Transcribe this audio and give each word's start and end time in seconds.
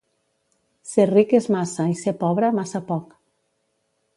Ser 0.91 1.03
ric 1.11 1.35
és 1.39 1.47
massa 1.57 1.85
i 1.91 1.99
ser 2.01 2.15
pobre, 2.25 2.51
massa 2.61 2.83
poc. 2.89 3.13